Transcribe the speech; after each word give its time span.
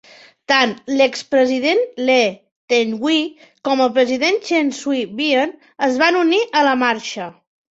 Tant 0.51 0.71
l'ex-president 0.91 1.83
Lee 2.07 2.31
Teng-hui 2.73 3.19
com 3.69 3.85
el 3.85 3.93
president 4.01 4.41
Chen 4.49 4.73
Shui-bian 4.79 5.55
es 5.91 6.01
van 6.05 6.19
unir 6.27 6.45
a 6.51 6.65
la 6.71 6.77
marxa. 6.87 7.31